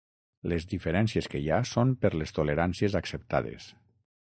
Les 0.53 0.63
diferències 0.71 1.27
que 1.33 1.41
hi 1.43 1.51
ha 1.51 1.59
són 1.73 1.93
per 2.05 2.13
les 2.23 2.35
toleràncies 2.39 2.99
acceptades. 3.03 3.71